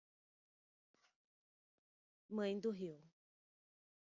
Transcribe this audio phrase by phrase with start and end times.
[2.27, 2.99] Mãe do Rio